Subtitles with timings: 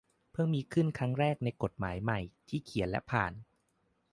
[0.33, 3.33] เพิ่งมีขึ้นครั้งแรกในกฎหมายใหม่ ที่เขียนและผ่าน